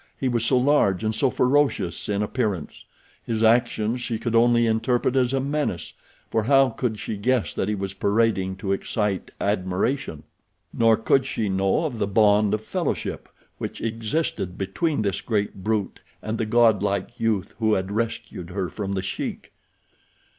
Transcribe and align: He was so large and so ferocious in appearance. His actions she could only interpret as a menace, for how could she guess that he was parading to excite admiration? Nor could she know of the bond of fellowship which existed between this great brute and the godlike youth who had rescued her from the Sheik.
He 0.19 0.27
was 0.27 0.43
so 0.43 0.57
large 0.57 1.03
and 1.03 1.13
so 1.13 1.29
ferocious 1.29 2.09
in 2.09 2.23
appearance. 2.23 2.85
His 3.23 3.43
actions 3.43 4.01
she 4.01 4.17
could 4.17 4.33
only 4.33 4.65
interpret 4.65 5.15
as 5.15 5.31
a 5.31 5.39
menace, 5.39 5.93
for 6.31 6.45
how 6.45 6.69
could 6.71 6.97
she 6.97 7.17
guess 7.17 7.53
that 7.53 7.67
he 7.67 7.75
was 7.75 7.93
parading 7.93 8.55
to 8.55 8.71
excite 8.71 9.29
admiration? 9.39 10.23
Nor 10.73 10.97
could 10.97 11.27
she 11.27 11.49
know 11.49 11.85
of 11.85 11.99
the 11.99 12.07
bond 12.07 12.55
of 12.55 12.63
fellowship 12.63 13.29
which 13.59 13.79
existed 13.79 14.57
between 14.57 15.03
this 15.03 15.21
great 15.21 15.63
brute 15.63 15.99
and 16.19 16.39
the 16.39 16.47
godlike 16.47 17.09
youth 17.19 17.53
who 17.59 17.75
had 17.75 17.91
rescued 17.91 18.49
her 18.49 18.69
from 18.69 18.93
the 18.93 19.03
Sheik. 19.03 19.53